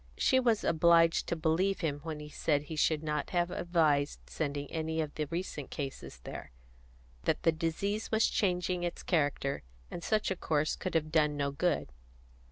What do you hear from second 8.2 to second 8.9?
changing